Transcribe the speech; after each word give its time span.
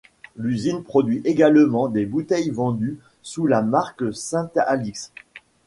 L'usine 0.35 0.81
produit 0.81 1.21
également 1.25 1.87
des 1.87 2.07
bouteilles 2.07 2.49
vendues 2.49 2.97
sous 3.21 3.45
la 3.45 3.61
marque 3.61 4.11
Sainte-Alix. 4.11 5.11